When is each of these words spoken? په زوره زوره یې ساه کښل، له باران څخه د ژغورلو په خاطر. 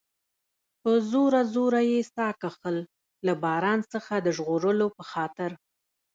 په 0.81 0.91
زوره 1.11 1.41
زوره 1.53 1.81
یې 1.91 1.99
ساه 2.13 2.33
کښل، 2.41 2.77
له 3.25 3.33
باران 3.43 3.79
څخه 3.93 4.13
د 4.19 4.27
ژغورلو 4.35 4.87
په 4.97 5.03
خاطر. 5.11 5.51